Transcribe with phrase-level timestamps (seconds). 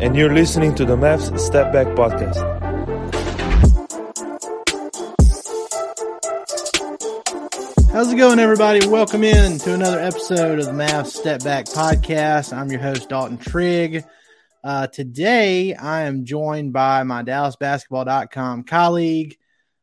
[0.00, 2.40] And you're listening to the Mavs Step Back Podcast.
[7.92, 8.88] How's it going, everybody?
[8.88, 12.56] Welcome in to another episode of the Mavs Step Back Podcast.
[12.56, 14.02] I'm your host, Dalton Trigg.
[14.64, 19.36] Uh, today, I am joined by my DallasBasketball.com colleague.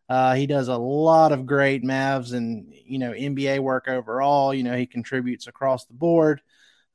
[0.10, 4.52] Uh, he does a lot of great Mavs and you know NBA work overall.
[4.52, 6.42] You know he contributes across the board.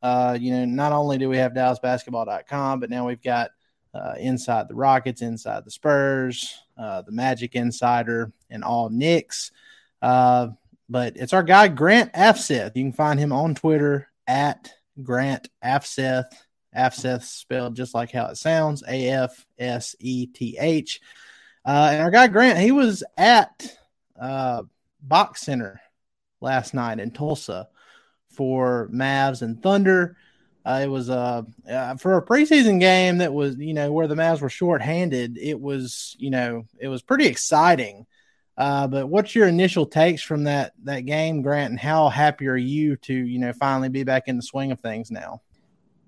[0.02, 3.50] Uh, you know, not only do we have DallasBasketball.com, but now we've got
[3.94, 9.52] uh, Inside the Rockets, Inside the Spurs, uh, the Magic Insider, and all Knicks.
[10.00, 10.48] Uh,
[10.88, 12.74] but it's our guy Grant Afseth.
[12.74, 16.26] You can find him on Twitter at Grant Afseth.
[16.76, 21.00] Afseth spelled just like how it sounds, A F S E T H.
[21.64, 23.76] Uh, and our guy Grant, he was at
[24.20, 24.62] uh,
[25.00, 25.80] BOK Center
[26.40, 27.68] last night in Tulsa
[28.32, 30.16] for Mavs and Thunder.
[30.64, 34.14] Uh, it was uh, uh, for a preseason game that was, you know, where the
[34.14, 35.36] Mavs were shorthanded.
[35.36, 38.06] It was, you know, it was pretty exciting.
[38.56, 42.56] Uh, but what's your initial takes from that that game, Grant, and how happy are
[42.56, 45.40] you to you know finally be back in the swing of things now?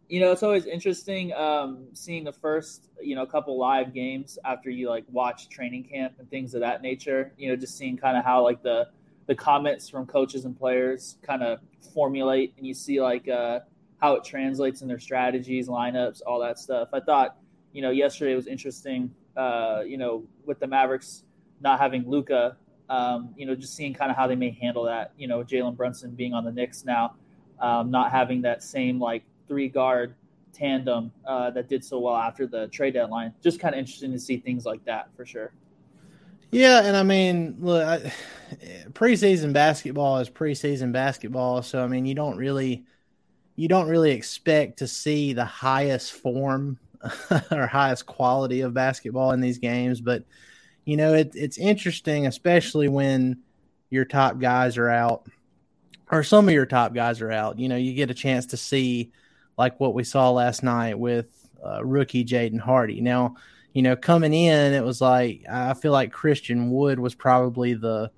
[0.08, 4.68] You know, it's always interesting um, seeing the first you know couple live games after
[4.68, 7.32] you like watch training camp and things of that nature.
[7.38, 8.88] You know, just seeing kind of how like the
[9.26, 11.60] the comments from coaches and players kind of
[11.92, 13.60] formulate, and you see like uh,
[13.98, 16.88] how it translates in their strategies, lineups, all that stuff.
[16.92, 17.36] I thought
[17.72, 19.14] you know yesterday was interesting.
[19.36, 21.24] Uh, you know, with the Mavericks
[21.60, 22.56] not having Luka,
[22.88, 25.12] um, you know, just seeing kind of how they may handle that.
[25.16, 27.14] You know, Jalen Brunson being on the Knicks now,
[27.60, 30.14] um, not having that same like three guard
[30.52, 33.34] tandem uh, that did so well after the trade deadline.
[33.42, 35.52] Just kind of interesting to see things like that for sure.
[36.50, 38.12] Yeah, and I mean, look, I,
[38.92, 42.84] preseason basketball is preseason basketball, so I mean, you don't really,
[43.56, 46.78] you don't really expect to see the highest form
[47.50, 50.24] or highest quality of basketball in these games, but
[50.84, 53.38] you know, it, it's interesting, especially when
[53.90, 55.26] your top guys are out
[56.10, 57.58] or some of your top guys are out.
[57.58, 59.12] You know, you get a chance to see
[59.56, 63.00] like what we saw last night with uh, rookie Jaden Hardy.
[63.00, 63.36] Now,
[63.74, 68.10] you know, coming in, it was like I feel like Christian Wood was probably the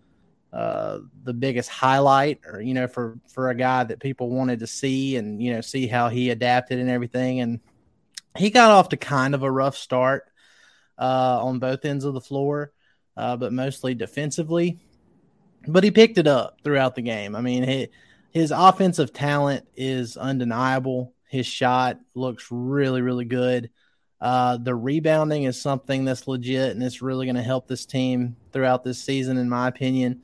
[0.52, 4.66] uh, the biggest highlight, or you know, for for a guy that people wanted to
[4.66, 7.40] see and you know see how he adapted and everything.
[7.40, 7.60] And
[8.36, 10.24] he got off to kind of a rough start
[10.98, 12.72] uh, on both ends of the floor,
[13.16, 14.78] uh, but mostly defensively.
[15.66, 17.34] But he picked it up throughout the game.
[17.34, 17.88] I mean, he,
[18.30, 21.14] his offensive talent is undeniable.
[21.28, 23.70] His shot looks really, really good.
[24.20, 28.36] Uh, the rebounding is something that's legit and it's really going to help this team
[28.52, 30.22] throughout this season, in my opinion.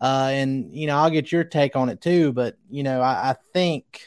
[0.00, 2.32] Uh, and, you know, I'll get your take on it too.
[2.32, 4.00] But, you know, I, I think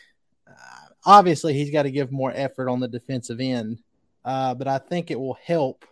[0.47, 3.79] uh, obviously he's got to give more effort on the defensive end.
[4.25, 5.85] Uh, but I think it will help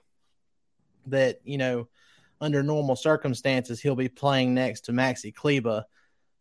[1.08, 1.88] that you know
[2.40, 5.86] under normal circumstances he'll be playing next to Maxi Kleber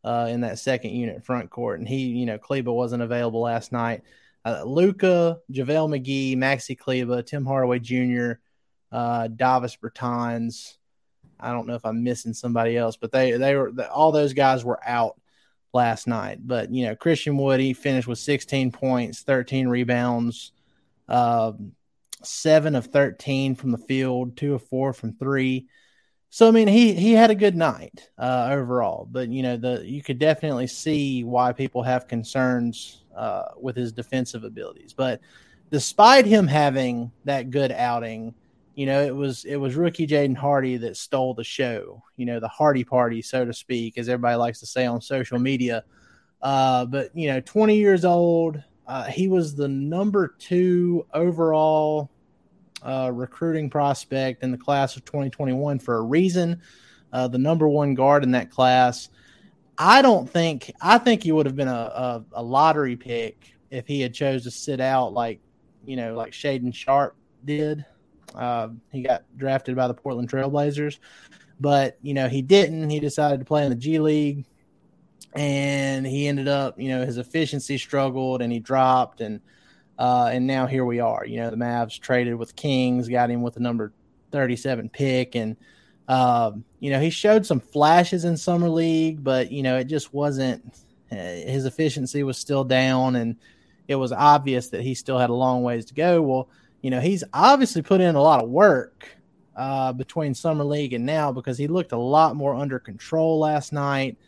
[0.05, 3.73] uh, in that second unit front court, and he you know Kleber wasn't available last
[3.73, 4.03] night.
[4.44, 8.32] Uh, Luka, JaVale McGee, Maxi Kleber, Tim Hardaway Jr.,
[8.90, 10.76] uh, Davis Bertans.
[11.38, 14.64] I don't know if I'm missing somebody else, but they they were all those guys
[14.64, 15.19] were out
[15.72, 16.38] last night.
[16.46, 20.52] But you know Christian Wood he finished with 16 points, 13 rebounds.
[21.08, 21.72] Um,
[22.22, 25.66] seven of 13 from the field, two of four from three.
[26.28, 29.82] so I mean, he he had a good night uh, overall, but you know the
[29.84, 34.92] you could definitely see why people have concerns uh, with his defensive abilities.
[34.92, 35.20] But
[35.70, 38.34] despite him having that good outing,
[38.74, 42.02] you know it was it was rookie Jaden Hardy that stole the show.
[42.16, 45.38] You know the Hardy party, so to speak, as everybody likes to say on social
[45.38, 45.84] media.
[46.42, 52.10] Uh, but you know, 20 years old, uh, he was the number two overall
[52.82, 56.60] uh, recruiting prospect in the class of 2021 for a reason.
[57.12, 59.10] Uh, the number one guard in that class.
[59.82, 63.87] I don't think I think he would have been a, a, a, lottery pick if
[63.87, 65.41] he had chose to sit out like
[65.87, 67.17] you know like Shaedon Sharpe
[67.47, 67.87] did.
[68.35, 70.99] Uh, he got drafted by the Portland Trailblazers,
[71.59, 72.91] but you know he didn't.
[72.91, 74.44] He decided to play in the G League,
[75.35, 79.41] and he ended up you know his efficiency struggled and he dropped and
[79.99, 81.25] uh, and now here we are.
[81.25, 83.94] You know, the Mavs traded with Kings, got him with the number
[84.31, 85.37] 37 pick.
[85.37, 85.56] And,
[86.10, 90.12] uh, you know, he showed some flashes in Summer League, but, you know, it just
[90.12, 90.74] wasn't,
[91.12, 93.14] uh, his efficiency was still down.
[93.14, 93.36] And
[93.86, 96.20] it was obvious that he still had a long ways to go.
[96.20, 96.48] Well,
[96.82, 99.06] you know, he's obviously put in a lot of work
[99.54, 103.72] uh, between Summer League and now because he looked a lot more under control last
[103.72, 104.18] night.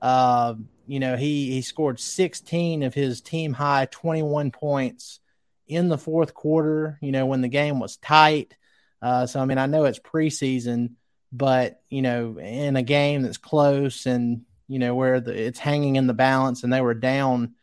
[0.00, 0.54] Uh,
[0.86, 5.18] you know, he he scored 16 of his team high 21 points
[5.66, 6.96] in the fourth quarter.
[7.02, 8.56] You know, when the game was tight.
[9.02, 10.90] Uh, so I mean, I know it's preseason,
[11.34, 15.96] but you know, in a game that's close and you know where the, it's hanging
[15.96, 17.54] in the balance, and they were down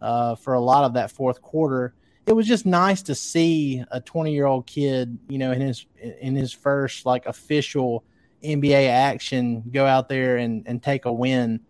[0.00, 1.94] uh, for a lot of that fourth quarter.
[2.26, 5.86] It was just nice to see a 20 year old kid, you know, in his
[6.20, 8.04] in his first like official
[8.42, 11.60] NBA action, go out there and and take a win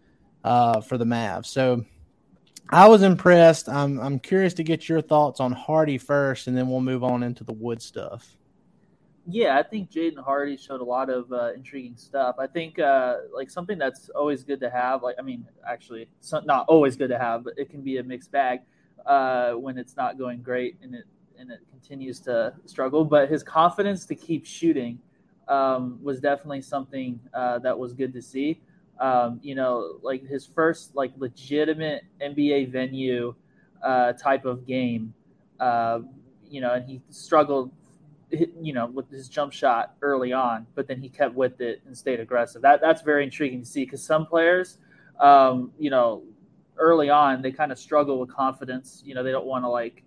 [0.45, 1.47] uh, for the Mavs.
[1.47, 1.85] So
[2.71, 3.69] I was impressed.
[3.69, 7.25] I'm I'm curious to get your thoughts on Hardy first, and then we'll move on
[7.25, 8.38] into the Wood stuff.
[9.31, 12.37] Yeah, I think Jaden Hardy showed a lot of uh, intriguing stuff.
[12.39, 15.03] I think uh, like something that's always good to have.
[15.03, 16.09] Like I mean, actually,
[16.45, 18.61] not always good to have, but it can be a mixed bag
[19.05, 21.05] uh, when it's not going great and it
[21.39, 23.05] and it continues to struggle.
[23.05, 24.99] But his confidence to keep shooting
[25.47, 28.61] um, was definitely something uh, that was good to see
[29.01, 33.35] um, you know, like his first like legitimate NBA venue
[33.83, 35.15] uh, type of game.
[35.61, 36.01] Uh,
[36.51, 37.71] you know, and he struggled,
[38.31, 41.97] you know, with his jump shot early on, but then he kept with it and
[41.97, 42.63] stayed aggressive.
[42.63, 44.79] That that's very intriguing to see because some players,
[45.21, 46.23] um, you know,
[46.77, 49.03] early on they kind of struggle with confidence.
[49.05, 50.03] You know, they don't want to like,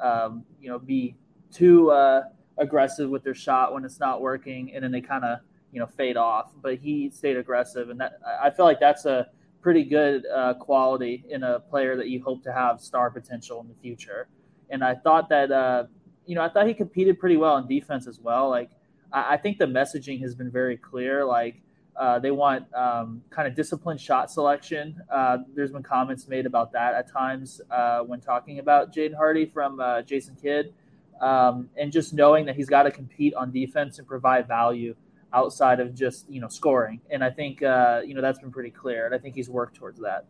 [0.00, 1.16] um, you know, be
[1.52, 2.24] too uh,
[2.58, 5.38] aggressive with their shot when it's not working, and then they kind of
[5.72, 6.52] you know fade off.
[6.60, 9.28] But he stayed aggressive, and that I feel like that's a
[9.62, 13.68] pretty good uh, quality in a player that you hope to have star potential in
[13.68, 14.28] the future.
[14.70, 15.84] And I thought that uh,
[16.26, 18.48] you know I thought he competed pretty well in defense as well.
[18.48, 18.70] Like
[19.12, 21.24] I, I think the messaging has been very clear.
[21.24, 21.60] Like
[21.96, 25.00] uh, they want um, kind of disciplined shot selection.
[25.10, 29.46] Uh, there's been comments made about that at times uh, when talking about Jaden Hardy
[29.46, 30.72] from uh, Jason Kidd.
[31.20, 34.96] Um, and just knowing that he's got to compete on defense and provide value
[35.32, 37.00] outside of just you know scoring.
[37.10, 39.76] And I think uh, you know that's been pretty clear, and I think he's worked
[39.76, 40.26] towards that.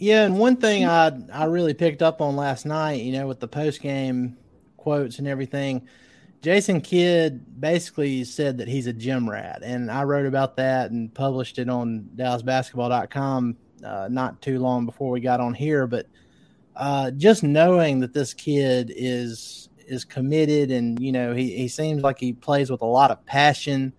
[0.00, 3.38] Yeah, and one thing I I really picked up on last night, you know, with
[3.38, 4.38] the post game
[4.78, 5.86] quotes and everything,
[6.40, 11.12] Jason Kidd basically said that he's a gym rat, and I wrote about that and
[11.12, 15.86] published it on DallasBasketball.com uh, not too long before we got on here.
[15.86, 16.06] But
[16.76, 22.02] uh, just knowing that this kid is is committed and you know he, he seems
[22.02, 23.92] like he plays with a lot of passion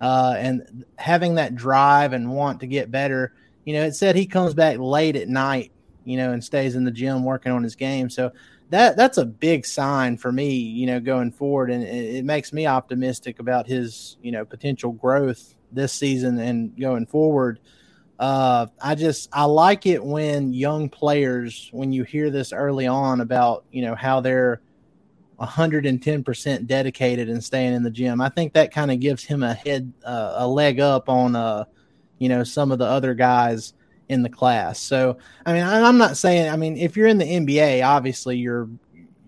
[0.00, 3.32] uh, and having that drive and want to get better
[3.64, 5.72] you know it said he comes back late at night
[6.04, 8.10] you know and stays in the gym working on his game.
[8.10, 8.32] So
[8.70, 11.70] that that's a big sign for me you know going forward.
[11.70, 16.78] And it, it makes me optimistic about his you know potential growth this season and
[16.78, 17.60] going forward.
[18.18, 23.20] Uh, I just I like it when young players when you hear this early on
[23.20, 24.60] about you know how they're
[25.40, 28.20] 110% dedicated and staying in the gym.
[28.20, 31.64] I think that kind of gives him a head, uh, a leg up on, uh,
[32.20, 33.72] you know, some of the other guys
[34.08, 34.78] in the class.
[34.78, 38.68] So, I mean, I'm not saying, I mean, if you're in the NBA, obviously you're,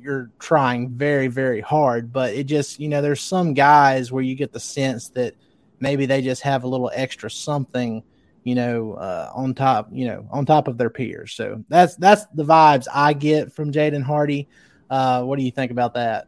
[0.00, 4.34] you're trying very, very hard, but it just, you know, there's some guys where you
[4.34, 5.34] get the sense that
[5.80, 8.02] maybe they just have a little extra something,
[8.44, 11.32] you know, uh, on top, you know, on top of their peers.
[11.32, 14.48] So that's, that's the vibes I get from Jaden Hardy.
[14.90, 16.26] Uh, what do you think about that?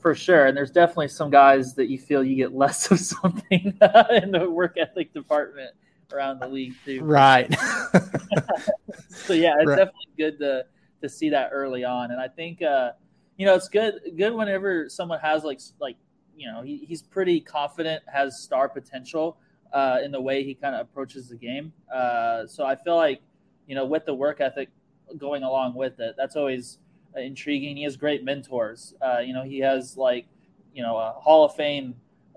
[0.00, 3.78] For sure, and there's definitely some guys that you feel you get less of something
[4.10, 5.76] in the work ethic department
[6.12, 7.02] around the league too.
[7.02, 7.50] Right.
[9.08, 9.76] so yeah, it's right.
[9.76, 10.64] definitely good to
[11.02, 12.92] to see that early on, and I think uh,
[13.36, 15.96] you know it's good good whenever someone has like like
[16.36, 19.38] you know, he, he's pretty confident, has star potential
[19.72, 21.72] uh, in the way he kind of approaches the game.
[21.92, 23.22] Uh, so I feel like,
[23.66, 24.68] you know, with the work ethic
[25.16, 26.78] going along with it, that's always
[27.16, 27.76] intriguing.
[27.76, 28.94] He has great mentors.
[29.00, 30.26] Uh, you know, he has like,
[30.74, 31.94] you know, a Hall of Fame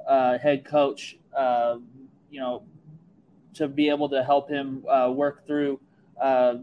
[0.08, 1.78] uh, head coach, uh,
[2.30, 2.64] you know,
[3.56, 5.80] to be able to help him uh, work through.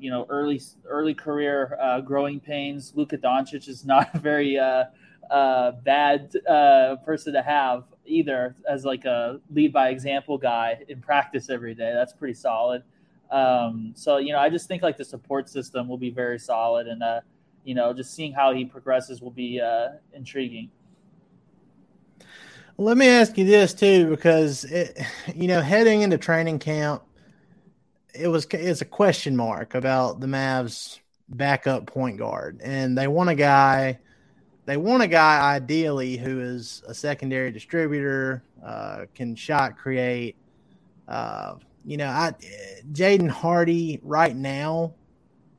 [0.01, 2.93] you know, early early career growing pains.
[2.95, 4.57] Luka Doncic is not a very
[5.85, 6.33] bad
[7.05, 11.93] person to have either as like a lead by example guy in practice every day.
[11.95, 12.83] That's pretty solid.
[13.31, 16.87] Um, so you know, I just think like the support system will be very solid,
[16.87, 17.21] and uh,
[17.65, 20.71] you know, just seeing how he progresses will be uh, intriguing.
[22.79, 24.99] Let me ask you this too, because it,
[25.35, 27.03] you know, heading into training camp,
[28.15, 30.99] it was it's a question mark about the Mavs
[31.29, 33.99] backup point guard, and they want a guy
[34.65, 40.37] they want a guy ideally who is a secondary distributor, uh, can shot create.
[41.09, 42.33] Uh, you know, I
[42.93, 44.95] Jaden Hardy right now,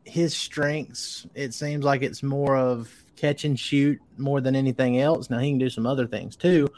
[0.03, 5.29] his strengths it seems like it's more of catch and shoot more than anything else.
[5.29, 6.69] Now he can do some other things too,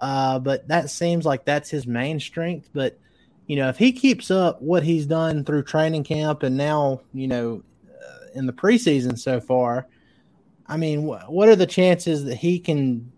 [0.00, 2.70] uh, but that seems like that's his main strength.
[2.72, 2.98] But
[3.46, 7.28] you know, if he keeps up what he's done through training camp and now you
[7.28, 9.86] know uh, in the preseason so far
[10.68, 13.12] I mean, what are the chances that he can,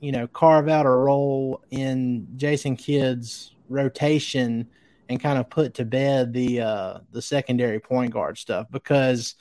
[0.00, 4.68] you know, carve out a role in Jason Kidd's rotation
[5.08, 8.68] and kind of put to bed the uh, the secondary point guard stuff?
[8.70, 9.34] Because,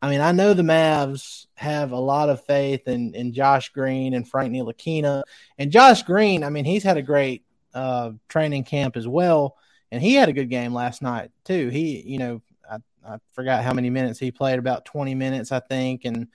[0.00, 4.14] I mean, I know the Mavs have a lot of faith in in Josh Green
[4.14, 5.22] and Frank Ntilikina,
[5.58, 6.44] and Josh Green.
[6.44, 9.56] I mean, he's had a great uh, training camp as well,
[9.90, 11.68] and he had a good game last night too.
[11.68, 15.60] He, you know, I, I forgot how many minutes he played, about twenty minutes, I
[15.60, 16.28] think, and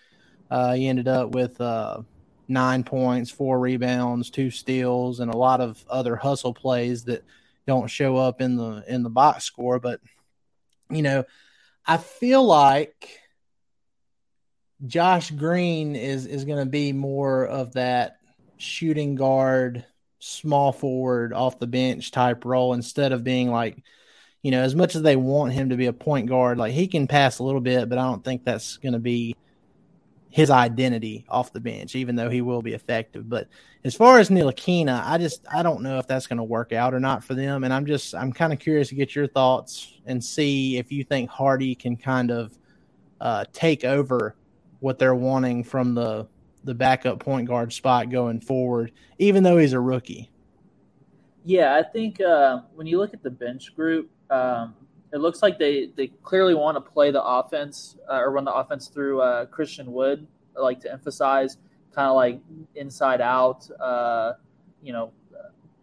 [0.51, 2.01] uh, he ended up with uh,
[2.47, 7.23] nine points, four rebounds, two steals, and a lot of other hustle plays that
[7.65, 9.79] don't show up in the in the box score.
[9.79, 10.01] But
[10.89, 11.23] you know,
[11.85, 13.19] I feel like
[14.85, 18.17] Josh Green is is going to be more of that
[18.57, 19.85] shooting guard,
[20.19, 23.81] small forward off the bench type role instead of being like,
[24.41, 26.87] you know, as much as they want him to be a point guard, like he
[26.87, 29.35] can pass a little bit, but I don't think that's going to be
[30.29, 33.29] his identity off the bench, even though he will be effective.
[33.29, 33.47] But
[33.83, 36.93] as far as Ntilikina, I just I don't know if that's going to work out
[36.93, 37.63] or not for them.
[37.63, 41.05] And I'm just I'm kind of curious to get your thoughts and see if you
[41.05, 42.57] think Hardy can kind of
[43.21, 44.35] uh, take over
[44.83, 46.27] what they're wanting from the
[46.65, 50.29] the backup point guard spot going forward, even though he's a rookie.
[51.45, 54.75] Yeah, I think uh, when you look at the bench group, um,
[55.11, 58.53] it looks like they, they clearly want to play the offense uh, or run the
[58.53, 60.25] offense through uh, Christian Wood,
[60.57, 61.57] I like to emphasize
[61.93, 62.39] kind of like
[62.75, 64.33] inside out, uh,
[64.81, 65.11] you know,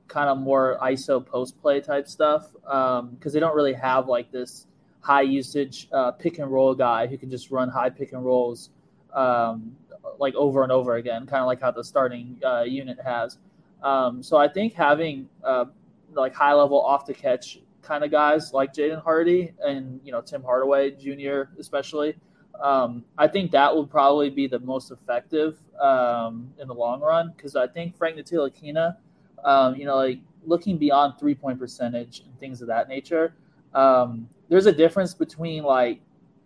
[0.08, 4.32] kind of more ISO post play type stuff because um, they don't really have like
[4.32, 4.66] this
[5.00, 8.70] high usage uh, pick and roll guy who can just run high pick and rolls
[9.14, 9.76] um,
[10.18, 13.38] like over and over again, kind of like how the starting uh, unit has.
[13.82, 15.66] Um, so I think having uh,
[16.12, 20.20] like high level off the catch kind of guys like Jaden Hardy and you know
[20.20, 21.52] Tim Hardaway Jr.
[21.58, 22.16] especially.
[22.62, 27.32] Um, I think that would probably be the most effective um, in the long run
[27.34, 28.96] because I think Frank Ntilikina,
[29.44, 33.34] um, you know, like looking beyond three point percentage and things of that nature,
[33.74, 36.00] um, there's a difference between like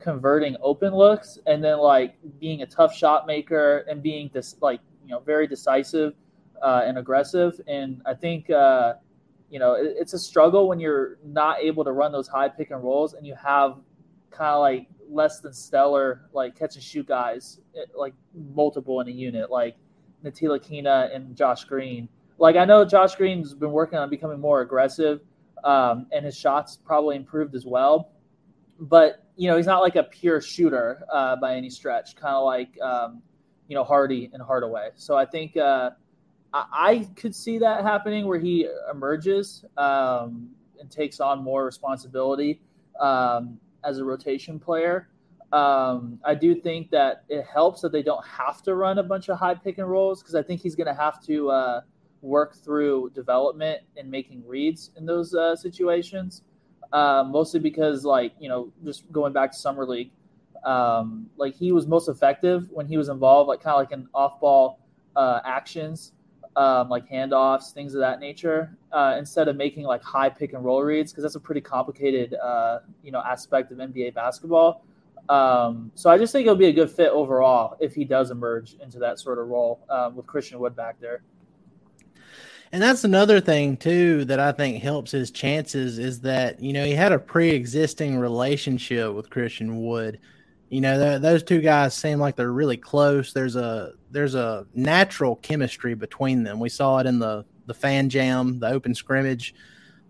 [0.05, 4.81] converting open looks and then like being a tough shot maker and being this like
[5.03, 6.13] you know very decisive
[6.63, 7.59] uh, and aggressive.
[7.67, 8.95] And I think uh,
[9.49, 12.71] you know, it, it's a struggle when you're not able to run those high pick
[12.71, 13.79] and rolls and you have
[14.31, 18.15] kind of like less than stellar like catch and shoot guys eh, like
[18.55, 19.77] multiple in a unit like
[20.23, 22.11] Ntilikina and Josh Green.
[22.39, 25.23] Like I know Josh Green's been working on becoming more aggressive,
[25.63, 28.11] um, and his shots probably improved as well.
[28.79, 32.45] But you know he's not like a pure shooter uh, by any stretch, kind of
[32.45, 33.23] like um,
[33.69, 34.91] you know Hardy and Hardaway.
[34.97, 35.91] So I think uh,
[36.53, 42.61] I, could see that happening where he emerges um, and takes on more responsibility
[43.01, 45.09] um, as a rotation player.
[45.53, 49.29] Um, I do think that it helps that they don't have to run a bunch
[49.29, 51.81] of high pick and rolls because I think he's going to have to uh,
[52.23, 56.43] work through development and making reads in those uh, situations.
[56.95, 60.11] Uh, mostly because, like, you know, just going back to summer league,
[60.65, 64.09] um, like he was most effective when he was involved, like kind of like in
[64.15, 64.79] off ball
[65.17, 66.13] uh, actions
[66.57, 70.65] um, like handoffs, things of that nature, uh, instead of making like high pick and
[70.65, 74.85] roll reads because that's a pretty complicated, uh, you know, aspect of NBA basketball.
[75.29, 78.77] Um, so I just think it'll be a good fit overall if he does emerge
[78.83, 81.23] into that sort of role um, with Christian Wood back there.
[82.73, 86.85] And that's another thing too that I think helps his chances is that you know
[86.85, 90.19] he had a pre-existing relationship with Christian Wood.
[90.71, 93.33] You know those two guys seem like they're really close.
[93.33, 96.59] There's a there's a natural chemistry between them.
[96.59, 99.55] We saw it in the the fan jam, the open scrimmage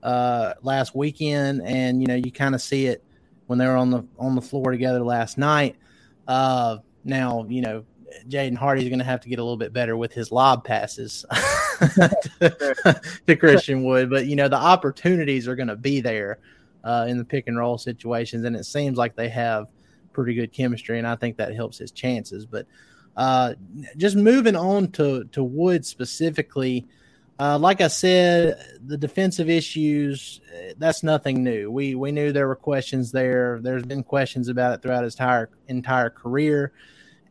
[0.02, 3.04] uh, last weekend, and you know you kind of see it
[3.46, 5.76] when they were on the on the floor together last night.
[6.26, 7.84] Uh, now you know
[8.28, 11.25] Jaden Hardy's going to have to get a little bit better with his lob passes
[11.80, 16.38] to, to, Christian Wood, but you know the opportunities are going to be there
[16.83, 19.68] uh, in the pick and roll situations, and it seems like they have
[20.12, 22.47] pretty good chemistry, and I think that helps his chances.
[22.47, 22.66] But
[23.16, 23.54] uh,
[23.97, 26.87] just moving on to to Wood specifically,
[27.38, 30.40] uh, like I said, the defensive issues
[30.78, 31.71] that's nothing new.
[31.71, 33.59] We we knew there were questions there.
[33.61, 36.73] There's been questions about it throughout his entire entire career.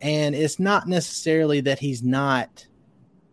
[0.04, 2.68] And it's not necessarily that he's not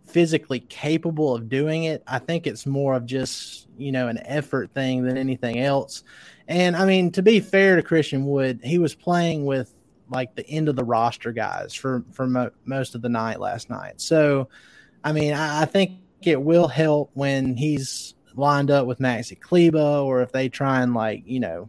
[0.06, 2.02] physically capable of doing it.
[2.06, 6.04] I think it's more of just, you know, an effort thing than anything else.
[6.46, 9.74] And I mean, to be fair to Christian Wood, he was playing with
[10.10, 13.68] like the end of the roster guys for for mo- most of the night last
[13.68, 14.00] night.
[14.00, 14.48] So,
[15.02, 19.78] I mean, I, I, think it will help when he's lined up with Maxi Kleber
[19.78, 21.68] or if they try and like you know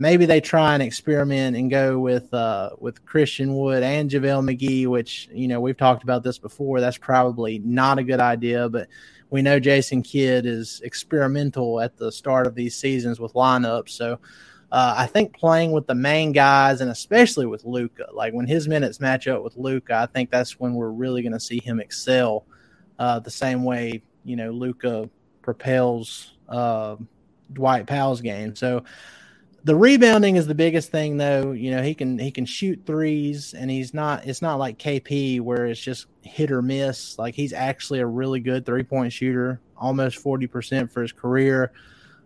[0.00, 4.86] maybe they try and experiment and go with uh, with Christian Wood and JaVale McGee,
[4.88, 6.80] which you know we've talked about this before.
[6.80, 8.88] That's probably not a good idea, but
[9.28, 13.90] we know Jason Kidd is experimental at the start of these seasons with lineups.
[13.90, 14.18] So
[14.72, 18.66] uh, I think playing with the main guys and especially with Luka, like when his
[18.66, 21.78] minutes match up with Luka, I think that's when we're really going to see him
[21.78, 22.44] excel
[22.98, 25.08] uh, the same way you know Luka
[25.42, 26.96] propels uh,
[27.52, 28.56] Dwight Powell's game.
[28.56, 28.84] So
[29.64, 31.52] the rebounding is the biggest thing though.
[31.52, 35.40] You know he can he can shoot threes and he's not it's not like kp
[35.40, 37.18] where it's just hit or miss.
[37.18, 41.72] Like he's actually a really good three point shooter almost 40% for his career.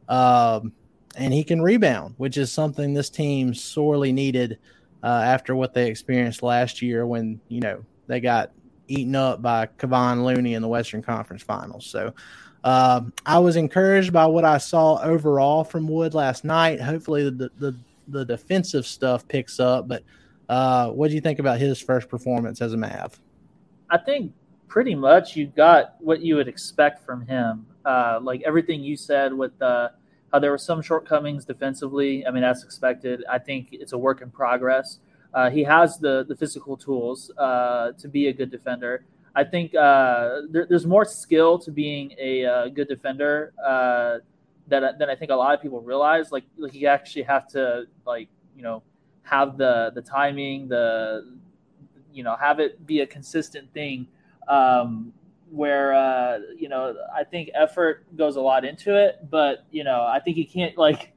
[0.09, 0.73] Um,
[1.17, 4.59] and he can rebound which is something this team sorely needed
[5.03, 8.51] uh, after what they experienced last year when you know they got
[8.89, 11.87] eaten up by Kevon Looney in the Western Conference Finals.
[11.87, 12.15] So
[12.65, 16.81] uh, I was encouraged by what I saw overall from Wood last night.
[16.81, 17.77] Hopefully, the the,
[18.09, 19.87] the defensive stuff picks up.
[19.87, 20.03] But
[20.49, 23.21] uh, what do you think about his first performance as a Mav?
[23.91, 24.33] I think
[24.67, 27.67] pretty much you got what you would expect from him.
[27.85, 29.91] Uh, like everything you said with uh,
[30.33, 32.27] how there were some shortcomings defensively.
[32.27, 33.23] I mean, that's expected.
[33.31, 35.01] I think it's a work in progress.
[35.35, 39.05] Uh, he has the the physical tools uh, to be a good defender.
[39.35, 44.19] I think uh, there, there's more skill to being a uh, good defender uh,
[44.69, 46.31] that than I think a lot of people realize.
[46.31, 48.83] Like, like you actually have to like you know
[49.23, 51.37] have the the timing, the
[52.13, 54.07] you know have it be a consistent thing.
[54.47, 55.13] Um,
[55.51, 60.03] where uh, you know I think effort goes a lot into it, but you know
[60.03, 61.13] I think you can't like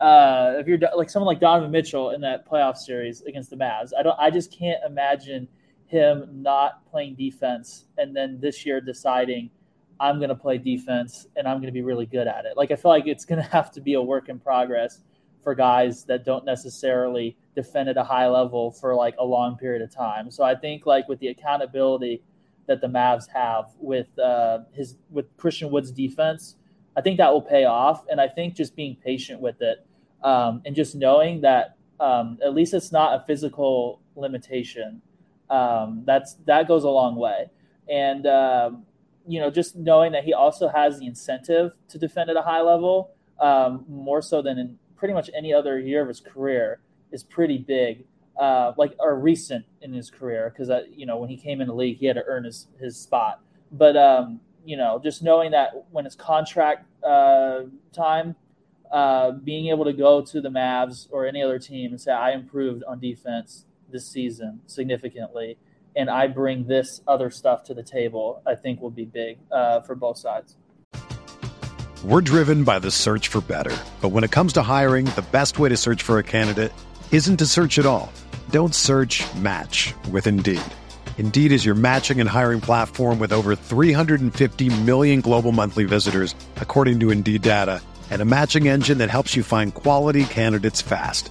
[0.00, 3.90] uh, if you're like someone like Donovan Mitchell in that playoff series against the Mavs.
[3.96, 4.16] I don't.
[4.18, 5.46] I just can't imagine
[5.90, 9.50] him not playing defense and then this year deciding
[9.98, 12.56] I'm going to play defense and I'm going to be really good at it.
[12.56, 15.00] Like I feel like it's going to have to be a work in progress
[15.42, 19.82] for guys that don't necessarily defend at a high level for like a long period
[19.82, 20.30] of time.
[20.30, 22.22] So I think like with the accountability
[22.68, 26.54] that the Mavs have with uh, his with Christian Wood's defense,
[26.96, 28.04] I think that will pay off.
[28.08, 29.84] And I think just being patient with it
[30.22, 35.02] um, and just knowing that um, at least it's not a physical limitation
[35.50, 37.50] um, that's that goes a long way.
[37.88, 38.84] And um,
[39.26, 42.62] you know, just knowing that he also has the incentive to defend at a high
[42.62, 43.10] level,
[43.40, 46.80] um, more so than in pretty much any other year of his career,
[47.12, 48.04] is pretty big.
[48.38, 51.68] Uh, like or recent in his career, because uh, you know when he came in
[51.68, 53.40] the league, he had to earn his his spot.
[53.72, 58.34] But um, you know, just knowing that when it's contract uh, time,
[58.90, 62.30] uh, being able to go to the Mavs or any other team and say, "I
[62.30, 65.58] improved on defense this season significantly,
[65.96, 69.80] and I bring this other stuff to the table, I think will be big uh,
[69.80, 70.56] for both sides.
[72.02, 73.76] We're driven by the search for better.
[74.00, 76.72] But when it comes to hiring, the best way to search for a candidate
[77.12, 78.10] isn't to search at all.
[78.50, 80.62] Don't search match with Indeed.
[81.18, 86.98] Indeed is your matching and hiring platform with over 350 million global monthly visitors, according
[87.00, 91.30] to Indeed data, and a matching engine that helps you find quality candidates fast.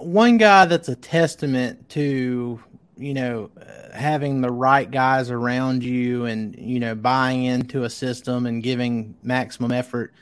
[0.00, 2.60] one guy that's a testament to
[2.96, 3.50] you know
[3.92, 9.14] having the right guys around you and you know buying into a system and giving
[9.22, 10.12] maximum effort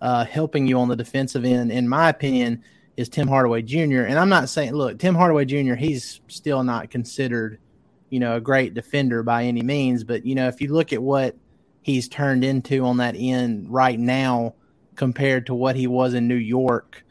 [0.00, 2.62] uh, helping you on the defensive end, in my opinion,
[2.96, 4.02] is Tim Hardaway Jr.
[4.02, 5.74] And I'm not saying, look, Tim Hardaway Jr.
[5.74, 7.58] He's still not considered,
[8.10, 10.04] you know, a great defender by any means.
[10.04, 11.36] But you know, if you look at what
[11.82, 14.54] he's turned into on that end right now
[14.96, 17.04] compared to what he was in New York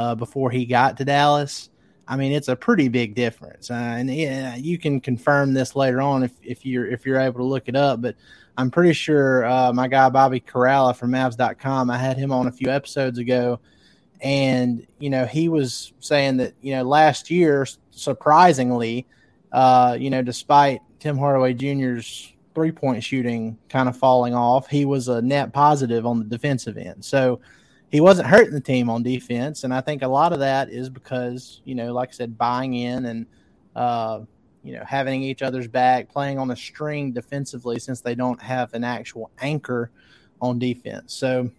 [0.00, 1.68] uh, before he got to Dallas.
[2.08, 6.00] I mean, it's a pretty big difference, uh, and yeah, you can confirm this later
[6.00, 8.00] on if, if you're if you're able to look it up.
[8.00, 8.16] But
[8.56, 12.52] I'm pretty sure uh, my guy Bobby Karalla from Mavs.com, I had him on a
[12.52, 13.60] few episodes ago,
[14.22, 19.06] and you know he was saying that you know last year, surprisingly,
[19.52, 24.86] uh, you know despite Tim Hardaway Jr.'s three point shooting kind of falling off, he
[24.86, 27.04] was a net positive on the defensive end.
[27.04, 27.40] So
[27.90, 30.88] he wasn't hurting the team on defense, and I think a lot of that is
[30.88, 33.26] because you know, like I said, buying in and
[33.74, 34.20] uh,
[34.62, 38.74] you know, having each other's back, playing on the string defensively since they don't have
[38.74, 39.90] an actual anchor
[40.40, 41.14] on defense.
[41.14, 41.50] So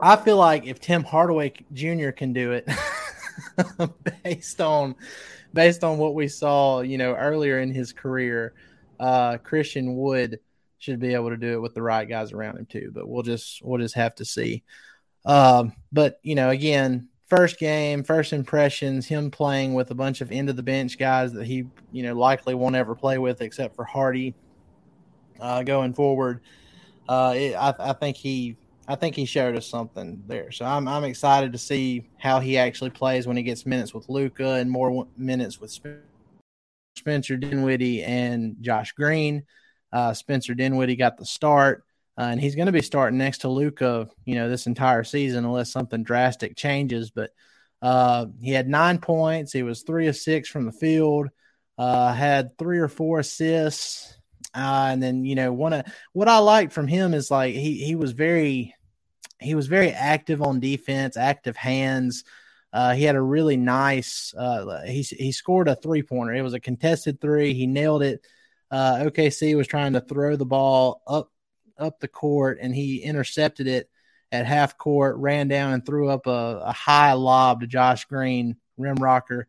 [0.00, 2.10] I feel like if Tim Hardaway Jr.
[2.10, 2.68] can do it
[4.24, 4.96] based on
[5.52, 8.54] based on what we saw, you know, earlier in his career,
[8.98, 10.40] uh, Christian Wood
[10.78, 12.90] should be able to do it with the right guys around him too.
[12.92, 14.64] But we'll just we'll just have to see.
[15.24, 20.30] Um, but you know, again, first game, first impressions, him playing with a bunch of
[20.30, 23.74] end of the bench guys that he, you know, likely won't ever play with except
[23.74, 24.34] for Hardy
[25.40, 26.40] uh, going forward.
[27.08, 28.56] Uh, it, I, I, think he,
[28.88, 30.50] I think he showed us something there.
[30.52, 34.08] So I'm, I'm excited to see how he actually plays when he gets minutes with
[34.08, 35.78] Luka and more minutes with
[36.96, 39.44] Spencer Dinwiddie and Josh Green.
[39.92, 41.84] Uh, Spencer Dinwiddie got the start.
[42.16, 45.44] Uh, and he's going to be starting next to Luka, you know, this entire season
[45.44, 47.10] unless something drastic changes.
[47.10, 47.30] But
[47.82, 49.52] uh, he had nine points.
[49.52, 51.28] He was three of six from the field.
[51.76, 54.16] Uh, had three or four assists,
[54.54, 57.84] uh, and then you know one of what I liked from him is like he
[57.84, 58.76] he was very
[59.40, 62.22] he was very active on defense, active hands.
[62.72, 64.32] Uh, he had a really nice.
[64.38, 66.32] Uh, he he scored a three pointer.
[66.32, 67.54] It was a contested three.
[67.54, 68.24] He nailed it.
[68.72, 71.30] OKC was trying to throw the ball up
[71.78, 73.88] up the court and he intercepted it
[74.32, 78.56] at half court, ran down and threw up a, a high lob to Josh Green,
[78.76, 79.46] rim rocker.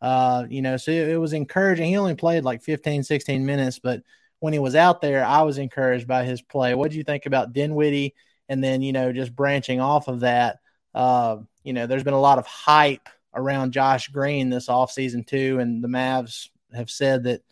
[0.00, 1.88] Uh, you know, so it, it, was encouraging.
[1.88, 4.02] He only played like 15, 16 minutes, but
[4.38, 6.74] when he was out there, I was encouraged by his play.
[6.74, 8.14] What do you think about Dinwiddie?
[8.48, 10.60] And then, you know, just branching off of that,
[10.94, 15.58] uh, you know, there's been a lot of hype around Josh Green this offseason too.
[15.58, 17.42] And the Mavs have said that,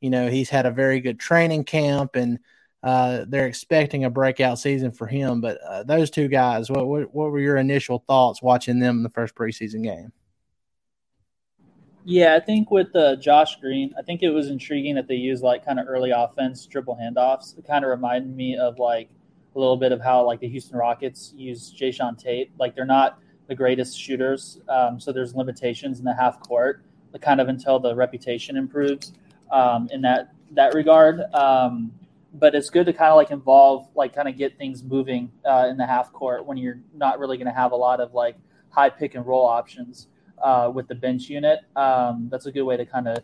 [0.00, 2.38] you know, he's had a very good training camp and–
[2.82, 5.40] uh, they're expecting a breakout season for him.
[5.40, 9.02] But uh, those two guys, what, what, what were your initial thoughts watching them in
[9.02, 10.12] the first preseason game?
[12.04, 15.42] Yeah, I think with uh, Josh Green, I think it was intriguing that they used
[15.42, 17.56] like kind of early offense triple handoffs.
[17.58, 19.10] It kind of reminded me of like
[19.54, 22.52] a little bit of how like the Houston Rockets use Jae'Sean Tate.
[22.58, 26.82] Like they're not the greatest shooters, um, so there's limitations in the half court.
[27.20, 29.12] Kind of until the reputation improves
[29.50, 31.22] um, in that that regard.
[31.34, 31.92] Um,
[32.34, 35.66] but it's good to kind of like involve, like kind of get things moving uh,
[35.68, 38.36] in the half court when you're not really going to have a lot of like
[38.70, 40.08] high pick and roll options
[40.42, 41.60] uh, with the bench unit.
[41.76, 43.18] Um, that's a good way to kind of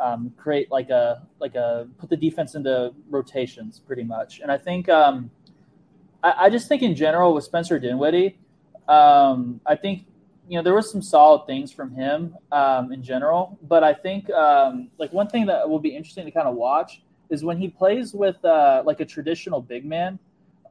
[0.00, 4.40] um, create like a like a put the defense into rotations pretty much.
[4.40, 5.30] And I think um,
[6.22, 8.38] I, I, just think in general with Spencer Dinwiddie,
[8.88, 10.06] um, I think
[10.48, 14.30] you know there was some solid things from him um, in general, but I think
[14.30, 17.68] um, like one thing that will be interesting to kind of watch is when he
[17.68, 20.18] plays with uh, like a traditional big man,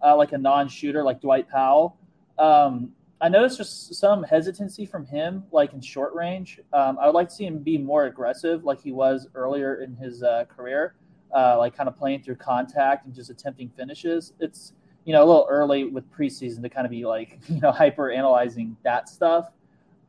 [0.04, 1.98] uh, like a non-shooter like Dwight Powell.
[2.38, 2.92] Um,
[3.22, 6.60] I noticed just some hesitancy from him, like in short range.
[6.72, 9.96] Um, I would like to see him be more aggressive, like he was earlier in
[9.96, 10.96] his uh, career,
[11.36, 14.34] uh, like kind of playing through contact and just attempting finishes.
[14.40, 14.74] It's
[15.06, 18.12] you know a little early with preseason to kind of be like you know hyper
[18.12, 19.52] analyzing that stuff.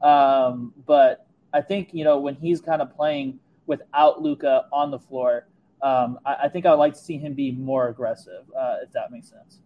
[0.02, 4.98] Um, but I think you know when he's kind of playing without Luka on the
[4.98, 5.46] floor,
[5.82, 8.92] um, I, I, think I would like to see him be more aggressive, uh, if
[8.92, 9.60] that makes sense.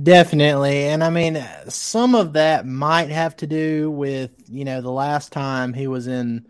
[0.00, 0.84] Definitely.
[0.84, 5.32] And I mean, some of that might have to do with, you know, the last
[5.32, 6.46] time he was in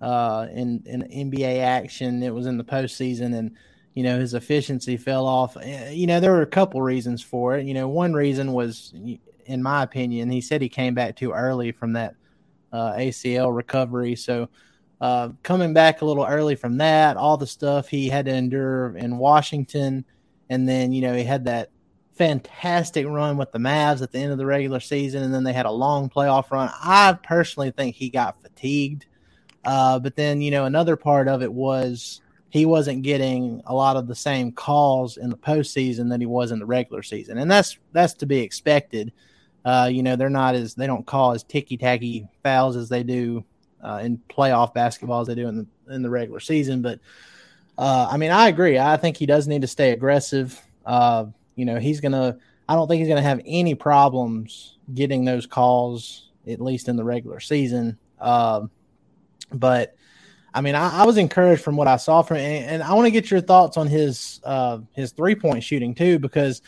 [0.00, 3.56] uh in in NBA action, it was in the postseason and
[3.94, 5.56] you know, his efficiency fell off.
[5.58, 7.66] Eh, you know, there were a couple reasons for it.
[7.66, 8.92] You know, one reason was
[9.46, 12.14] in my opinion, he said he came back too early from that
[12.72, 14.16] uh, ACL recovery.
[14.16, 14.48] So,
[15.02, 18.96] uh, coming back a little early from that, all the stuff he had to endure
[18.96, 20.04] in Washington,
[20.48, 21.70] and then you know he had that
[22.14, 25.52] fantastic run with the Mavs at the end of the regular season, and then they
[25.52, 26.70] had a long playoff run.
[26.72, 29.06] I personally think he got fatigued.
[29.64, 33.96] Uh, but then, you know, another part of it was he wasn't getting a lot
[33.96, 37.50] of the same calls in the postseason that he was in the regular season, and
[37.50, 39.12] that's that's to be expected.
[39.64, 43.02] Uh, you know, they're not as they don't call as ticky tacky fouls as they
[43.02, 43.44] do
[43.82, 46.82] uh, in playoff basketball as they do in the in the regular season.
[46.82, 47.00] But
[47.78, 48.78] uh, I mean, I agree.
[48.78, 50.60] I think he does need to stay aggressive.
[50.84, 55.46] Uh, you know, he's to, I don't think he's to have any problems getting those
[55.46, 57.98] calls, at least in the regular season.
[58.20, 58.66] Uh,
[59.52, 59.96] but
[60.54, 63.06] I mean, I, I, was encouraged from what I saw from, and, and I want
[63.06, 66.62] to get your thoughts on his uh, his three point shooting too, because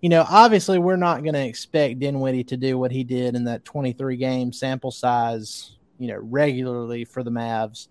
[0.00, 3.44] you know, obviously, we're not going to expect Dinwiddie to do what he did in
[3.44, 7.88] that 23 game sample size, you know, regularly for the Mavs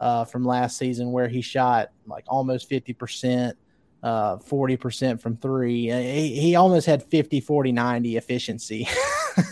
[0.00, 3.56] uh, from last season, where he shot like almost 50 percent
[4.02, 5.90] uh, 40% from three.
[5.90, 8.88] Uh, he, he almost had 50, 40, 90 efficiency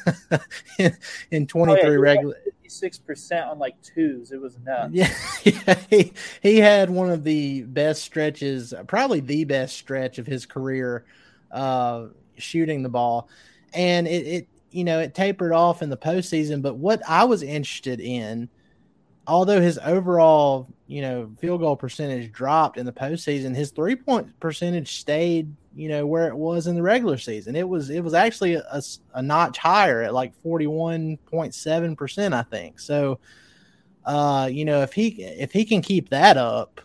[0.78, 0.96] in,
[1.30, 2.36] in 23 oh, yeah, regular.
[2.66, 4.30] Six percent on like twos.
[4.30, 4.92] It was nuts.
[4.92, 5.12] Yeah,
[5.44, 10.46] yeah he, he had one of the best stretches, probably the best stretch of his
[10.46, 11.04] career
[11.50, 13.28] uh, shooting the ball.
[13.74, 16.62] And it, it, you know, it tapered off in the postseason.
[16.62, 18.48] But what I was interested in,
[19.26, 24.28] although his overall you know, field goal percentage dropped in the postseason, his three point
[24.40, 27.54] percentage stayed, you know, where it was in the regular season.
[27.54, 28.82] It was it was actually a,
[29.14, 32.80] a notch higher at like forty one point seven percent, I think.
[32.80, 33.20] So,
[34.04, 36.80] uh, you know, if he if he can keep that up,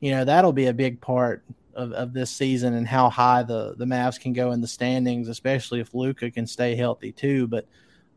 [0.00, 1.42] you know, that'll be a big part
[1.76, 5.28] of, of this season and how high the the Mavs can go in the standings,
[5.28, 7.46] especially if Luka can stay healthy too.
[7.46, 7.66] But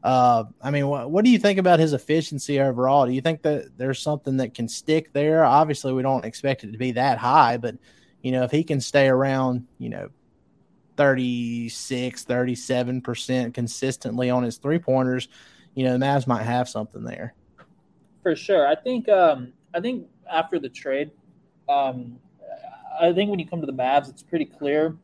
[0.01, 3.05] uh, I mean, what, what do you think about his efficiency overall?
[3.05, 5.43] Do you think that there's something that can stick there?
[5.43, 7.75] Obviously, we don't expect it to be that high, but
[8.21, 10.09] you know, if he can stay around, you know,
[10.97, 15.29] 36, 37% consistently on his three pointers,
[15.73, 17.33] you know, the Mavs might have something there.
[18.23, 18.67] For sure.
[18.67, 21.11] I think, um, I think after the trade,
[21.69, 22.19] um,
[22.99, 24.95] I think when you come to the Mavs, it's pretty clear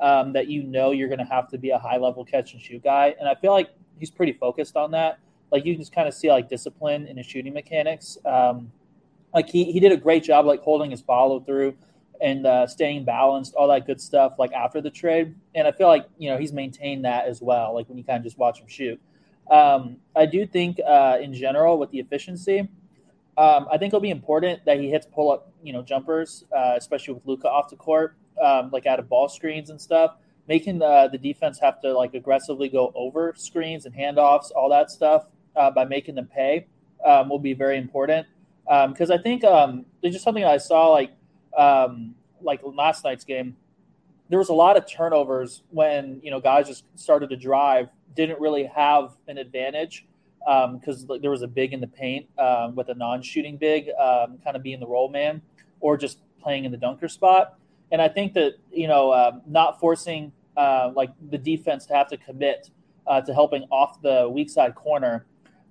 [0.00, 2.62] um, that you know you're going to have to be a high level catch and
[2.62, 3.14] shoot guy.
[3.18, 5.18] And I feel like he's pretty focused on that.
[5.50, 8.18] Like you can just kind of see like discipline in his shooting mechanics.
[8.24, 8.70] Um,
[9.34, 11.74] like he, he did a great job like holding his follow through
[12.20, 14.34] and uh, staying balanced, all that good stuff.
[14.38, 17.74] Like after the trade, and I feel like you know he's maintained that as well.
[17.74, 19.00] Like when you kind of just watch him shoot.
[19.50, 22.68] Um, I do think uh, in general with the efficiency,
[23.38, 26.74] um, I think it'll be important that he hits pull up, you know, jumpers, uh,
[26.76, 30.16] especially with Luka off the court, um, like out of ball screens and stuff
[30.48, 34.90] making the, the defense have to like aggressively go over screens and handoffs, all that
[34.90, 36.66] stuff uh, by making them pay
[37.06, 38.26] um, will be very important.
[38.64, 41.12] Because um, I think um, there's just something I saw like
[41.56, 43.56] um, like last night's game.
[44.30, 48.40] There was a lot of turnovers when you know guys just started to drive, didn't
[48.40, 50.06] really have an advantage
[50.40, 54.56] because um, there was a big in the paint um, with a non-shooting big, kind
[54.56, 55.42] of being the roll man,
[55.80, 57.58] or just playing in the dunker spot.
[57.90, 62.08] And I think that you know, uh, not forcing uh, like the defense to have
[62.08, 62.70] to commit
[63.06, 65.26] uh, to helping off the weak side corner.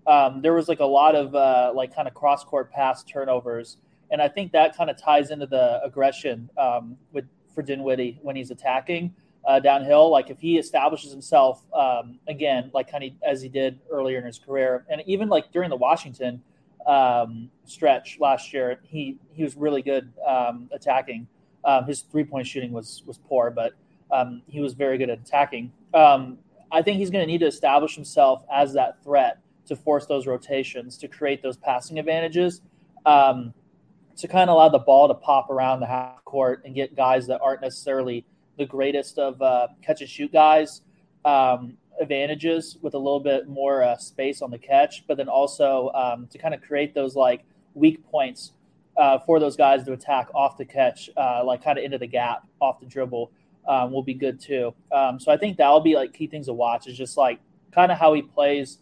[0.08, 3.77] Um, there was like a lot of uh, like kind of cross court pass turnovers,
[4.10, 8.36] and I think that kind of ties into the aggression um, with for Dinwiddie when
[8.36, 9.13] he's attacking.
[9.47, 10.12] Uh, downhill.
[10.12, 14.25] Like if he establishes himself um, again, like kind of as he did earlier in
[14.25, 16.41] his career, and even like during the Washington
[16.86, 21.27] um, stretch last year, he he was really good um, attacking.
[21.63, 23.73] Um, his three point shooting was was poor, but
[24.12, 25.71] um, he was very good at attacking.
[25.93, 26.38] Um,
[26.69, 30.27] I think he's going to need to establish himself as that threat to force those
[30.27, 32.62] rotations, to create those passing advantages,
[33.05, 37.27] to kind of allow the ball to pop around the half court and get guys
[37.27, 38.25] that aren't necessarily
[38.58, 40.82] the greatest of uh, catch and shoot guys
[41.26, 45.91] um, advantages with a little bit more uh, space on the catch, but then also
[45.93, 47.43] um, to kind of create those like
[47.74, 48.54] weak points
[48.98, 52.08] uh, for those guys to attack off the catch, uh, like kind of into the
[52.08, 53.32] gap off the dribble.
[53.67, 54.74] Um, will be good too.
[54.93, 56.88] Um, so I think that'll be like key things to watch.
[56.88, 57.41] Is just like
[57.74, 58.78] kind of how he plays,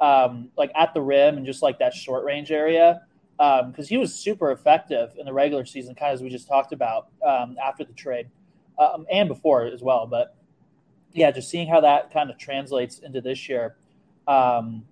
[0.00, 3.02] um, like at the rim and just like that short range area
[3.36, 6.48] because um, he was super effective in the regular season, kind of as we just
[6.48, 8.28] talked about um, after the trade
[8.80, 10.06] um, and before as well.
[10.06, 10.34] But
[11.12, 13.76] yeah, just seeing how that kind of translates into this year
[14.24, 14.84] because um,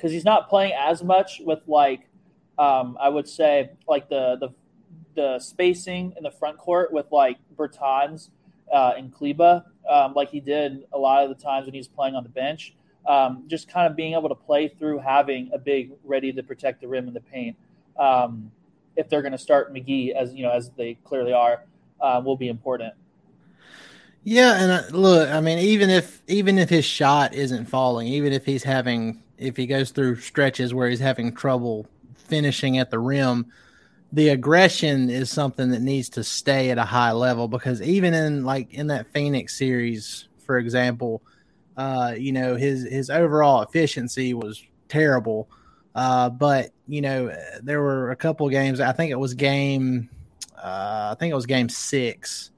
[0.00, 2.08] he's not playing as much with like
[2.58, 4.48] um, I would say like the the
[5.14, 8.28] the spacing in the front court with like Bertans
[8.72, 11.88] uh, and Kleber, um, like he did a lot of the times when he was
[11.88, 12.74] playing on the bench.
[13.06, 16.80] Um, just kind of being able to play through having a big ready to protect
[16.80, 17.56] the rim in the paint.
[17.96, 18.50] Um,
[18.96, 21.62] if they're going to start McGee as you know as they clearly are,
[22.00, 22.94] uh, will be important.
[24.28, 28.32] Yeah, and uh, look, I mean, even if even if his shot isn't falling, even
[28.32, 31.86] if he's having if he goes through stretches where he's having trouble
[32.16, 33.46] finishing at the rim,
[34.12, 38.44] the aggression is something that needs to stay at a high level because even in
[38.44, 41.22] like in that Phoenix series, for example,
[41.76, 45.48] uh, you know his his overall efficiency was terrible.
[45.94, 48.80] Uh, but you know there were a couple games.
[48.80, 50.10] I think it was game.
[50.56, 52.50] Uh, I think it was game six.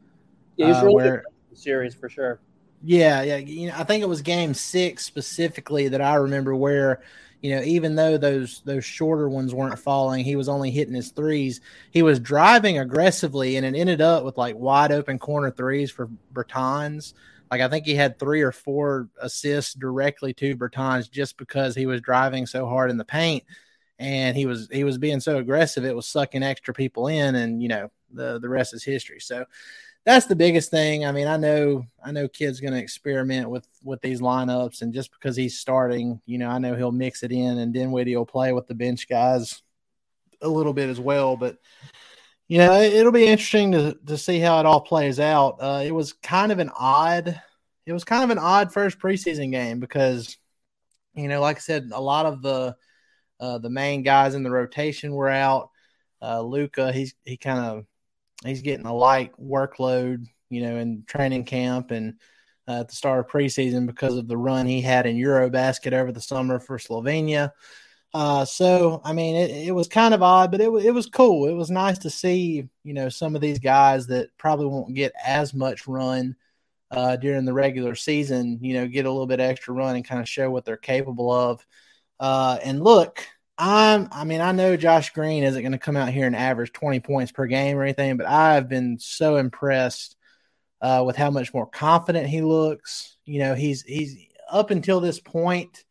[0.57, 1.25] Yeah, uh, really where,
[1.59, 2.41] series for sure.
[2.83, 3.37] Yeah, yeah.
[3.37, 7.03] You know, I think it was game six specifically that I remember where,
[7.43, 11.11] you know, even though those those shorter ones weren't falling, he was only hitting his
[11.11, 11.61] threes.
[11.91, 16.09] He was driving aggressively, and it ended up with like wide open corner threes for
[16.33, 17.15] Bertans.
[17.51, 21.87] Like I think he had three or four assists directly to Bertans just because he
[21.87, 23.45] was driving so hard in the paint,
[23.99, 25.85] and he was he was being so aggressive.
[25.85, 29.21] It was sucking extra people in, and you know the the rest is history.
[29.21, 29.45] So
[30.09, 31.05] that's the biggest thing.
[31.05, 34.95] I mean, I know I know Kidd's going to experiment with with these lineups, and
[34.95, 38.25] just because he's starting, you know, I know he'll mix it in, and Dinwiddie will
[38.25, 39.61] play with the bench guys
[40.41, 41.37] a little bit as well.
[41.37, 41.59] But
[42.49, 45.59] you know, it'll be interesting to to see how it all plays out.
[45.61, 47.39] Uh, it was kind of an odd,
[47.85, 50.39] it was kind of an odd first preseason game because,
[51.13, 52.75] you know, like I said, a lot of the
[53.41, 55.69] uh, the main guys in the rotation were out.
[56.23, 57.85] Uh, Luka, he's he kind of
[58.45, 62.15] he's getting a light workload, you know, in training camp and
[62.67, 66.13] uh, at the start of preseason because of the run he had in Eurobasket over
[66.13, 67.53] the summer for Slovenia.
[68.15, 71.49] Uh, so I mean, it, it was kind of odd, but it it was cool.
[71.49, 75.13] It was nice to see, you know, some of these guys that probably won't get
[75.25, 76.37] as much run
[76.91, 80.21] uh, during the regular season, you know, get a little bit extra run and kind
[80.21, 81.67] of show what they're capable of.
[82.19, 83.27] Uh, and look,
[83.59, 86.73] I'm, I mean, I know Josh Green isn't going to come out here and average
[86.73, 90.17] 20 points per game or anything, but I've been so impressed
[90.81, 93.17] uh, with how much more confident he looks.
[93.25, 94.17] You know, he's he's
[94.49, 95.85] up until this point.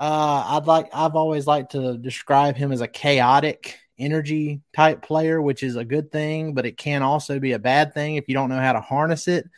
[0.00, 5.42] Uh, I'd like I've always liked to describe him as a chaotic energy type player,
[5.42, 8.34] which is a good thing, but it can also be a bad thing if you
[8.34, 9.48] don't know how to harness it.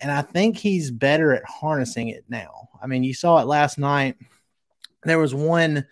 [0.00, 2.68] And I think he's better at harnessing it now.
[2.82, 4.16] I mean, you saw it last night.
[5.04, 5.86] There was one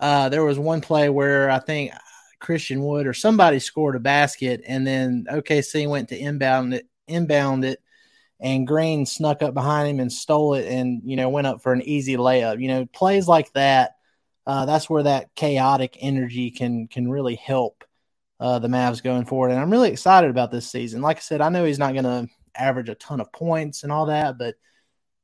[0.00, 1.92] uh, there was one play where I think
[2.40, 7.64] Christian Wood or somebody scored a basket, and then OKC went to inbound it, inbound
[7.64, 7.82] it,
[8.40, 11.72] and Green snuck up behind him and stole it, and you know went up for
[11.72, 12.60] an easy layup.
[12.60, 13.96] You know, plays like that.
[14.46, 17.84] Uh, that's where that chaotic energy can can really help
[18.40, 19.50] uh, the Mavs going forward.
[19.50, 21.02] And I'm really excited about this season.
[21.02, 23.92] Like I said, I know he's not going to average a ton of points and
[23.92, 24.54] all that, but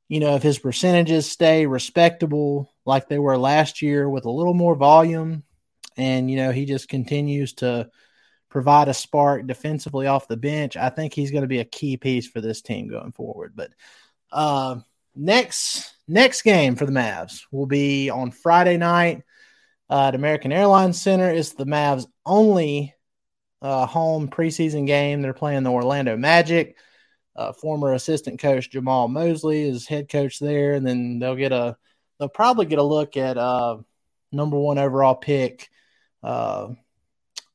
[0.08, 4.54] you know, if his percentages stay respectable like they were last year with a little
[4.54, 5.42] more volume,
[5.96, 7.90] and, you know, he just continues to
[8.48, 11.96] provide a spark defensively off the bench, I think he's going to be a key
[11.96, 13.52] piece for this team going forward.
[13.54, 13.70] But
[14.32, 14.76] uh,
[15.14, 19.24] next next game for the Mavs will be on Friday night
[19.90, 21.30] uh, at American Airlines Center.
[21.30, 22.94] It's the Mavs' only
[23.60, 25.20] uh, home preseason game.
[25.20, 26.76] They're playing the Orlando Magic
[27.36, 31.76] uh, former assistant coach Jamahl Mosley is head coach there, and then they'll get a
[32.18, 33.78] they'll probably get a look at uh,
[34.32, 35.68] number one overall pick.
[36.22, 36.68] Uh,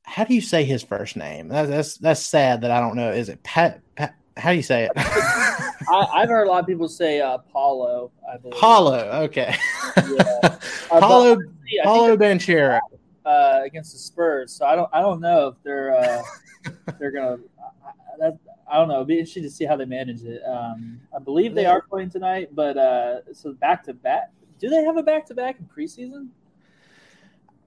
[0.03, 1.47] how do you say his first name?
[1.47, 3.11] That's, that's that's sad that I don't know.
[3.11, 3.81] Is it Pat?
[3.95, 4.91] Pat how do you say it?
[4.97, 8.11] I, have heard a lot of people say uh, Paolo.
[8.31, 8.97] I believe Paolo.
[9.23, 9.55] Okay.
[9.97, 10.57] yeah.
[10.91, 11.37] Uh, Paolo.
[11.83, 12.79] Paolo Banchero.
[13.25, 14.89] Uh, against the Spurs, so I don't.
[14.91, 16.21] I don't know if they're uh,
[16.99, 17.37] they're gonna.
[18.19, 18.37] That,
[18.69, 18.95] I don't know.
[18.95, 20.41] It'd be interesting to see how they manage it.
[20.45, 24.31] Um, I believe they are playing tonight, but uh, so back to back.
[24.61, 26.29] Do they have a back to back in preseason?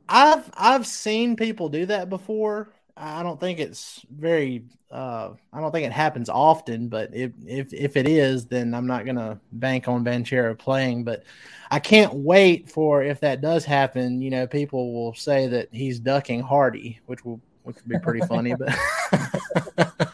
[0.09, 2.71] I've I've seen people do that before.
[2.97, 4.65] I don't think it's very.
[4.91, 8.87] Uh, I don't think it happens often, but if if if it is, then I'm
[8.87, 11.03] not gonna bank on Banchero playing.
[11.03, 11.25] But
[11.69, 14.23] I can't wait for if that does happen.
[14.23, 18.25] You know, people will say that he's ducking Hardy, which will which would be pretty
[18.27, 18.55] funny.
[18.55, 18.79] But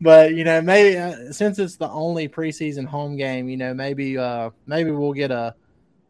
[0.00, 4.16] but you know, maybe uh, since it's the only preseason home game, you know, maybe
[4.18, 5.54] uh maybe we'll get a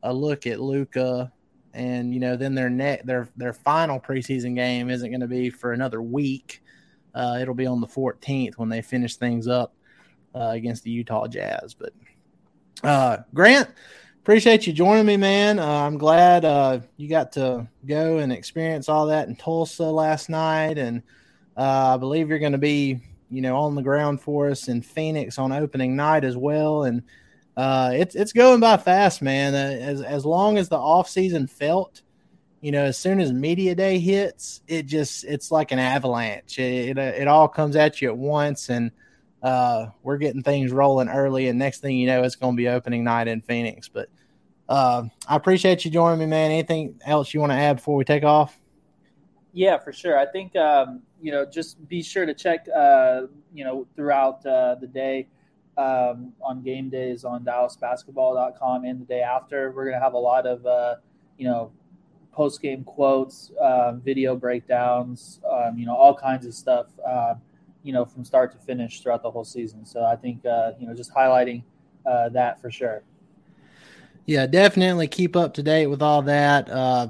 [0.03, 1.32] a look at Luka,
[1.74, 5.51] and you know then their net their their final preseason game isn't going to be
[5.51, 6.62] for another week.
[7.14, 9.74] Uh, it'll be on the 14th when they finish things up
[10.34, 11.72] uh, against the Utah Jazz.
[11.72, 11.92] But
[12.84, 13.70] uh, Grant,
[14.20, 15.59] appreciate you joining me, man.
[15.59, 20.28] Uh, I'm glad uh, you got to go and experience all that in Tulsa last
[20.28, 21.03] night, and
[21.57, 23.00] uh, I believe you're going to be
[23.30, 27.02] you know on the ground for us in Phoenix on opening night as well, and
[27.57, 29.54] uh, it's it's going by fast, man.
[29.54, 32.02] Uh, as as long as the off season felt,
[32.61, 36.59] you know, as soon as media day hits, it just it's like an avalanche.
[36.59, 38.90] It it, it all comes at you at once, and
[39.42, 41.48] uh, we're getting things rolling early.
[41.48, 43.88] And next thing you know, it's going to be opening night in Phoenix.
[43.88, 44.09] But
[44.68, 46.50] uh, I appreciate you joining me, man.
[46.50, 48.59] Anything else you want to add before we take off?
[49.57, 50.18] Yeah, for sure.
[50.18, 53.22] I think um, you know, just be sure to check uh,
[53.54, 55.28] you know throughout uh, the day
[55.78, 59.70] um, on game days on DallasBasketball.com and the day after.
[59.70, 60.96] We're to have a lot of, uh,
[61.38, 61.72] you know,
[62.32, 67.34] post game quotes, uh, video breakdowns, um, you know, all kinds of stuff, uh,
[67.82, 69.84] you know, from start to finish throughout the whole season.
[69.84, 71.62] So I think, uh, you know, just highlighting
[72.04, 73.02] uh, that for sure.
[74.26, 76.68] Yeah, definitely keep up to date with all that.
[76.68, 77.09] Uh,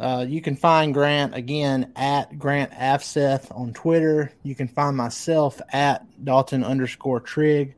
[0.00, 4.32] uh, you can find Grant again at Grant Afseth on Twitter.
[4.42, 7.74] You can find myself at Dalton underscore Trigg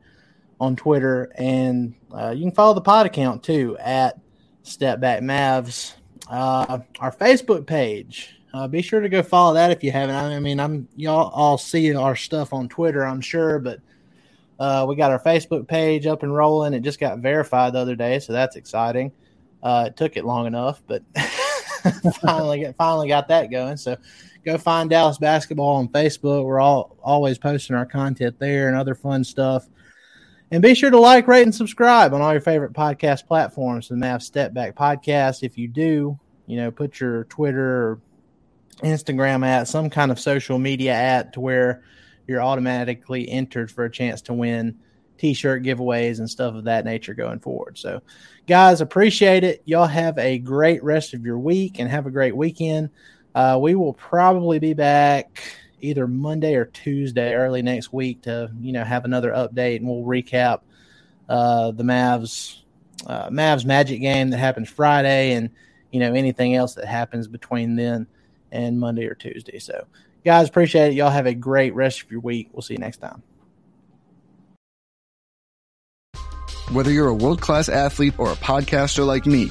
[0.61, 4.21] on Twitter, and uh, you can follow the pod account too at
[4.63, 5.95] Step Back Mavs.
[6.31, 8.39] Uh, our Facebook page.
[8.55, 10.15] Uh, be sure to go follow that if you haven't.
[10.15, 13.81] I mean, I'm y'all all see our stuff on Twitter, I'm sure, but
[14.61, 16.73] uh, we got our Facebook page up and rolling.
[16.73, 19.11] It just got verified the other day, so that's exciting.
[19.65, 21.03] It took it long enough, but
[22.23, 23.77] finally get finally got that going.
[23.77, 23.97] So
[24.45, 26.45] go find Dallas basketball on Facebook.
[26.45, 29.69] We're all always posting our content there and other fun stuff.
[30.51, 33.89] And be sure to like, rate, and subscribe on all your favorite podcast platforms.
[33.89, 35.43] The Mav Step Back Podcast.
[35.43, 37.99] If you do, you know, put your Twitter
[38.83, 41.83] Instagram at some kind of social media at to where
[42.27, 44.79] you're automatically entered for a chance to win
[45.19, 47.79] t-shirt giveaways and stuff of that nature going forward.
[47.79, 48.03] So,
[48.47, 49.63] guys, appreciate it.
[49.65, 52.91] Y'all have a great rest of your week and have a great weekend.
[53.35, 55.43] Uh, we will probably be back
[55.83, 60.05] either Monday or Tuesday early next week to you know have another update and we'll
[60.05, 60.61] recap
[61.29, 62.61] uh, the Mavs
[63.07, 65.51] uh, Mavs Magic game that happens Friday and
[65.91, 68.07] you know anything else that happens between then
[68.51, 69.59] and Monday or Tuesday.
[69.59, 69.87] So
[70.25, 70.95] guys, appreciate it.
[70.95, 72.49] Y'all have a great rest of your week.
[72.53, 73.23] We'll see you next time.
[76.73, 79.51] Whether you're a world class athlete or a podcaster like me,